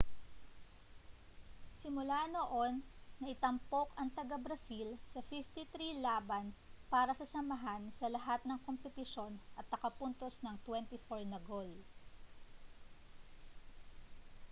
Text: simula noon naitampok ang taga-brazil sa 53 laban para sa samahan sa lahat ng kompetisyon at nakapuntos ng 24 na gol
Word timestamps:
simula 1.81 2.21
noon 2.35 2.73
naitampok 3.21 3.87
ang 3.99 4.09
taga-brazil 4.17 4.89
sa 5.11 5.19
53 5.29 6.01
laban 6.07 6.45
para 6.93 7.13
sa 7.13 7.21
samahan 7.33 7.83
sa 7.97 8.07
lahat 8.15 8.41
ng 8.49 8.57
kompetisyon 8.67 9.33
at 9.59 9.65
nakapuntos 9.73 10.35
ng 10.41 10.55
24 10.67 11.21
na 11.31 11.37
gol 11.49 11.69